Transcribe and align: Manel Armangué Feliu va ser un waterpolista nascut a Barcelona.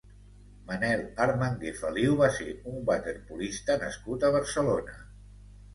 Manel 0.69 1.03
Armangué 1.25 1.75
Feliu 1.83 2.17
va 2.23 2.31
ser 2.39 2.49
un 2.73 2.83
waterpolista 2.91 3.81
nascut 3.87 4.29
a 4.31 4.35
Barcelona. 4.41 5.03